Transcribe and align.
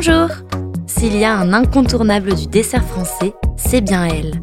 Bonjour 0.00 0.28
S'il 0.86 1.16
y 1.16 1.24
a 1.24 1.36
un 1.36 1.52
incontournable 1.52 2.32
du 2.36 2.46
dessert 2.46 2.84
français, 2.84 3.34
c'est 3.56 3.80
bien 3.80 4.04
elle. 4.04 4.40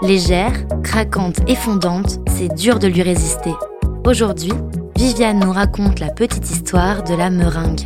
Légère, 0.00 0.52
craquante 0.84 1.40
et 1.48 1.56
fondante, 1.56 2.20
c'est 2.28 2.54
dur 2.54 2.78
de 2.78 2.86
lui 2.86 3.02
résister. 3.02 3.50
Aujourd'hui, 4.06 4.52
Viviane 4.96 5.40
nous 5.40 5.50
raconte 5.50 5.98
la 5.98 6.08
petite 6.10 6.48
histoire 6.48 7.02
de 7.02 7.14
la 7.14 7.30
meringue. 7.30 7.80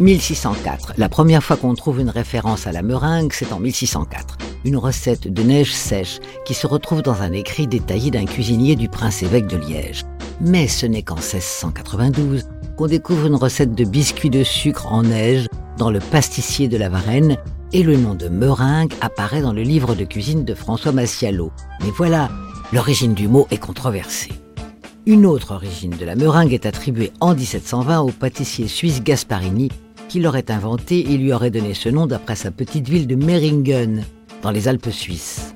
1604. 0.00 0.92
La 0.98 1.08
première 1.08 1.42
fois 1.42 1.56
qu'on 1.56 1.74
trouve 1.74 2.00
une 2.00 2.10
référence 2.10 2.66
à 2.66 2.72
la 2.72 2.82
meringue, 2.82 3.32
c'est 3.32 3.54
en 3.54 3.58
1604. 3.58 4.36
Une 4.66 4.76
recette 4.76 5.32
de 5.32 5.42
neige 5.42 5.72
sèche 5.72 6.18
qui 6.44 6.52
se 6.52 6.66
retrouve 6.66 7.00
dans 7.00 7.22
un 7.22 7.32
écrit 7.32 7.66
détaillé 7.66 8.10
d'un 8.10 8.26
cuisinier 8.26 8.76
du 8.76 8.90
prince-évêque 8.90 9.46
de 9.46 9.56
Liège. 9.56 10.04
Mais 10.40 10.68
ce 10.68 10.86
n'est 10.86 11.02
qu'en 11.02 11.16
1692 11.16 12.44
qu'on 12.76 12.86
découvre 12.86 13.26
une 13.26 13.34
recette 13.34 13.74
de 13.74 13.84
biscuits 13.84 14.30
de 14.30 14.42
sucre 14.42 14.90
en 14.92 15.02
neige 15.02 15.48
dans 15.76 15.90
le 15.90 15.98
pastissier 15.98 16.68
de 16.68 16.76
la 16.76 16.88
Varenne 16.88 17.36
et 17.72 17.82
le 17.82 17.96
nom 17.96 18.14
de 18.14 18.28
meringue 18.28 18.92
apparaît 19.00 19.42
dans 19.42 19.52
le 19.52 19.62
livre 19.62 19.94
de 19.94 20.04
cuisine 20.04 20.44
de 20.44 20.54
François 20.54 20.92
Massialo. 20.92 21.52
Mais 21.82 21.90
voilà, 21.96 22.30
l'origine 22.72 23.14
du 23.14 23.28
mot 23.28 23.46
est 23.50 23.58
controversée. 23.58 24.32
Une 25.06 25.26
autre 25.26 25.52
origine 25.52 25.96
de 25.96 26.04
la 26.04 26.16
meringue 26.16 26.52
est 26.52 26.66
attribuée 26.66 27.12
en 27.20 27.34
1720 27.34 28.00
au 28.00 28.10
pâtissier 28.10 28.66
suisse 28.68 29.02
Gasparini 29.02 29.70
qui 30.10 30.18
l'aurait 30.18 30.50
inventé 30.50 31.12
et 31.12 31.16
lui 31.16 31.32
aurait 31.32 31.52
donné 31.52 31.72
ce 31.72 31.88
nom 31.88 32.08
d'après 32.08 32.34
sa 32.34 32.50
petite 32.50 32.88
ville 32.88 33.06
de 33.06 33.14
Meringen, 33.14 34.04
dans 34.42 34.50
les 34.50 34.66
Alpes 34.66 34.90
suisses. 34.90 35.54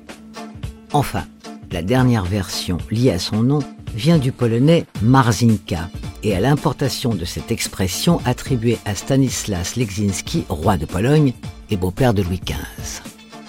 Enfin, 0.93 1.25
la 1.71 1.81
dernière 1.81 2.23
version 2.23 2.77
liée 2.89 3.11
à 3.11 3.19
son 3.19 3.43
nom 3.43 3.59
vient 3.95 4.17
du 4.17 4.31
polonais 4.31 4.85
Marzinka 5.01 5.89
et 6.21 6.35
à 6.35 6.39
l'importation 6.39 7.15
de 7.15 7.25
cette 7.25 7.51
expression 7.51 8.19
attribuée 8.25 8.77
à 8.85 8.93
Stanislas 8.93 9.75
Leczinski, 9.77 10.45
roi 10.49 10.77
de 10.77 10.85
Pologne 10.85 11.33
et 11.69 11.77
beau-père 11.77 12.13
de 12.13 12.21
Louis 12.21 12.41
XV. 12.45 13.01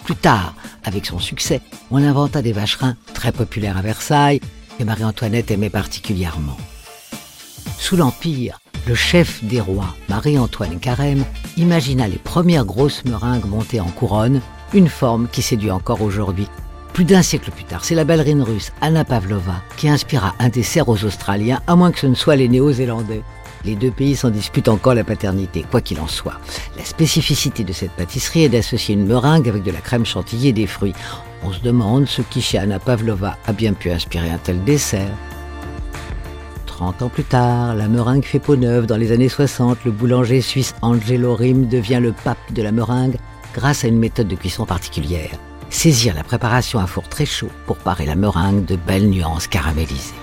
Plus 0.05 0.15
tard, 0.15 0.55
avec 0.85 1.05
son 1.05 1.19
succès, 1.19 1.61
on 1.91 2.03
inventa 2.03 2.43
des 2.43 2.53
vacherins 2.53 2.97
très 3.13 3.33
populaires 3.33 3.77
à 3.77 3.83
Versailles 3.83 4.41
que 4.79 4.85
Marie-Antoinette 4.85 5.51
aimait 5.51 5.71
particulièrement. 5.71 6.57
Sous 7.79 7.97
l'Empire, 7.97 8.61
le 8.87 8.95
chef 8.95 9.43
des 9.43 9.61
rois, 9.61 9.97
Marie-Antoine 10.09 10.79
Carême, 10.79 11.25
imagina 11.57 12.07
les 12.07 12.19
premières 12.19 12.65
grosses 12.65 13.05
meringues 13.05 13.47
montées 13.47 13.81
en 13.81 13.91
couronne, 13.91 14.41
une 14.75 14.89
forme 14.89 15.27
qui 15.29 15.43
séduit 15.43 15.71
encore 15.73 16.03
aujourd'hui. 16.03 16.49
Plus 16.97 17.05
d'un 17.05 17.21
siècle 17.21 17.51
plus 17.51 17.65
tard, 17.65 17.85
c'est 17.85 17.95
la 17.95 18.05
ballerine 18.07 18.41
russe 18.41 18.73
Anna 18.81 19.05
Pavlova 19.05 19.63
qui 19.77 19.87
inspira 19.87 20.35
un 20.39 20.49
dessert 20.49 20.89
aux 20.89 21.05
Australiens, 21.05 21.61
à 21.67 21.77
moins 21.77 21.93
que 21.93 21.99
ce 21.99 22.07
ne 22.07 22.15
soit 22.15 22.37
les 22.37 22.49
Néo-Zélandais. 22.49 23.21
Les 23.67 23.75
deux 23.75 23.91
pays 23.91 24.17
s'en 24.17 24.31
disputent 24.31 24.71
encore 24.71 24.95
la 24.95 25.05
paternité, 25.05 25.67
quoi 25.71 25.83
qu'il 25.83 26.01
en 26.01 26.07
soit. 26.07 26.41
La 26.75 26.87
spécificité 26.87 27.65
de 27.65 27.75
cette 27.75 27.91
pâtisserie 27.91 28.45
est 28.45 28.49
d'associer 28.49 28.95
une 28.95 29.05
meringue 29.05 29.47
avec 29.47 29.63
de 29.63 29.71
la 29.71 29.83
crème 29.83 30.07
chantilly 30.07 30.49
et 30.49 30.53
des 30.55 30.67
fruits. 30.67 30.95
On 31.43 31.53
se 31.53 31.61
demande 31.61 32.07
ce 32.07 32.23
qui 32.23 32.41
chez 32.41 32.57
Anna 32.57 32.79
Pavlova 32.79 33.37
a 33.47 33.53
bien 33.53 33.75
pu 33.75 33.91
inspirer 33.91 34.31
un 34.31 34.39
tel 34.39 34.65
dessert. 34.65 35.13
30 36.65 37.03
ans 37.03 37.11
plus 37.11 37.25
tard, 37.25 37.75
la 37.75 37.89
meringue 37.89 38.25
fait 38.25 38.39
peau 38.39 38.57
neuve. 38.57 38.87
Dans 38.87 38.97
les 38.97 39.13
années 39.13 39.29
60, 39.29 39.85
le 39.85 39.91
boulanger 39.91 40.41
suisse 40.41 40.75
Angelo 40.81 41.35
Rim 41.35 41.69
devient 41.69 42.01
le 42.01 42.13
pape 42.13 42.55
de 42.55 42.63
la 42.63 42.73
meringue 42.73 43.19
grâce 43.53 43.85
à 43.85 43.89
une 43.89 43.99
méthode 43.99 44.29
de 44.29 44.35
cuisson 44.35 44.65
particulière. 44.65 45.39
Saisir 45.71 46.15
la 46.15 46.25
préparation 46.25 46.79
à 46.79 46.87
four 46.87 47.09
très 47.09 47.27
chaud 47.27 47.51
pour 47.67 47.77
parer 47.77 48.07
la 48.07 48.17
meringue 48.17 48.65
de 48.65 48.77
belles 48.77 49.11
nuances 49.11 49.47
caramélisées. 49.47 50.15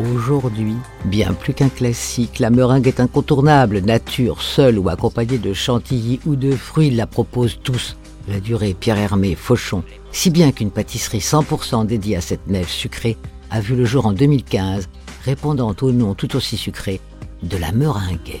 Aujourd'hui, 0.00 0.74
bien 1.04 1.34
plus 1.34 1.54
qu'un 1.54 1.68
classique, 1.68 2.40
la 2.40 2.50
meringue 2.50 2.88
est 2.88 2.98
incontournable. 2.98 3.78
Nature, 3.78 4.42
seule 4.42 4.78
ou 4.78 4.88
accompagnée 4.88 5.38
de 5.38 5.52
chantilly 5.52 6.18
ou 6.26 6.34
de 6.34 6.50
fruits, 6.50 6.90
la 6.90 7.06
proposent 7.06 7.60
tous. 7.62 7.96
La 8.26 8.40
durée 8.40 8.74
Pierre 8.74 8.98
Hermé, 8.98 9.36
Fauchon, 9.36 9.84
si 10.10 10.30
bien 10.30 10.50
qu'une 10.50 10.70
pâtisserie 10.70 11.18
100% 11.18 11.86
dédiée 11.86 12.16
à 12.16 12.20
cette 12.20 12.48
neige 12.48 12.66
sucrée 12.68 13.16
a 13.50 13.60
vu 13.60 13.76
le 13.76 13.84
jour 13.84 14.06
en 14.06 14.12
2015, 14.12 14.88
répondant 15.24 15.76
au 15.80 15.92
nom 15.92 16.14
tout 16.14 16.34
aussi 16.34 16.56
sucré 16.56 17.00
de 17.42 17.56
la 17.56 17.70
meringue. 17.70 18.40